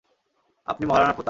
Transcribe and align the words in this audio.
আপনি 0.67 0.83
মহারানা 0.85 1.07
প্রতাপ। 1.07 1.19